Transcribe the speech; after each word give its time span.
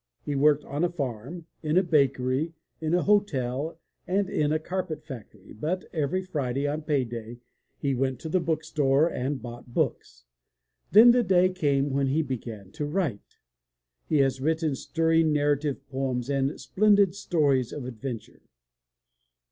He 0.23 0.33
worked 0.33 0.65
on 0.65 0.83
a 0.83 0.89
farm, 0.89 1.45
in 1.61 1.77
a 1.77 1.83
bakery, 1.83 2.53
in 2.79 2.95
a 2.95 3.03
hotel, 3.03 3.77
and 4.07 4.31
in 4.31 4.51
a 4.51 4.57
carpet 4.57 5.03
factory, 5.05 5.53
but 5.53 5.85
every 5.93 6.23
Friday 6.23 6.65
on 6.67 6.81
pay 6.81 7.03
day 7.03 7.37
he 7.77 7.93
went 7.93 8.19
to 8.21 8.27
the 8.29 8.39
book 8.39 8.63
store 8.63 9.07
and 9.07 9.39
bought 9.43 9.75
books. 9.75 10.25
Then 10.91 11.11
the 11.11 11.21
day 11.21 11.49
came 11.49 11.91
when 11.91 12.07
he 12.07 12.23
began 12.23 12.71
to 12.71 12.85
write. 12.87 13.37
He 14.09 14.17
has 14.21 14.41
written 14.41 14.73
stir 14.73 15.09
ring 15.09 15.33
narrative 15.33 15.87
poems 15.87 16.31
and 16.31 16.59
splendid 16.59 17.13
stories 17.13 17.71
of 17.71 17.85
adventure. 17.85 18.41